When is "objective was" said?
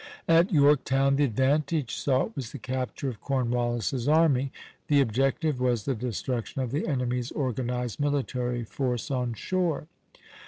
4.99-5.85